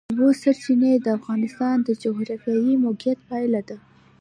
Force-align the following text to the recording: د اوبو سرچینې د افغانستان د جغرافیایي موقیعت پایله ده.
د 0.07 0.11
اوبو 0.11 0.27
سرچینې 0.41 0.91
د 0.99 1.07
افغانستان 1.17 1.75
د 1.83 1.89
جغرافیایي 2.03 2.75
موقیعت 2.85 3.19
پایله 3.29 3.61
ده. 3.69 3.77